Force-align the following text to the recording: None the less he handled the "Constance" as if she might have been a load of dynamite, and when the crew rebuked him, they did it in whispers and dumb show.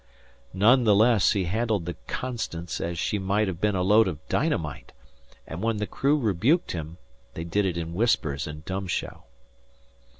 None 0.55 0.83
the 0.83 0.95
less 0.95 1.33
he 1.33 1.43
handled 1.43 1.85
the 1.85 1.93
"Constance" 2.07 2.81
as 2.83 2.93
if 2.93 2.97
she 2.97 3.19
might 3.19 3.47
have 3.47 3.61
been 3.61 3.75
a 3.75 3.83
load 3.83 4.07
of 4.07 4.27
dynamite, 4.29 4.93
and 5.45 5.61
when 5.61 5.77
the 5.77 5.85
crew 5.85 6.17
rebuked 6.17 6.71
him, 6.71 6.97
they 7.35 7.43
did 7.43 7.65
it 7.65 7.77
in 7.77 7.93
whispers 7.93 8.47
and 8.47 8.65
dumb 8.65 8.87
show. 8.87 9.25